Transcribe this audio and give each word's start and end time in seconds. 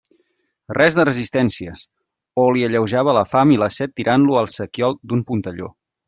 Res 0.75 0.95
de 0.99 1.03
resistències, 1.07 1.83
o 2.45 2.47
li 2.55 2.65
alleujava 2.69 3.13
la 3.21 3.25
fam 3.33 3.51
i 3.57 3.63
la 3.67 3.71
set 3.79 3.93
tirant-lo 4.01 4.39
al 4.41 4.49
sequiol 4.57 4.97
d'un 5.13 5.21
puntelló. 5.33 5.69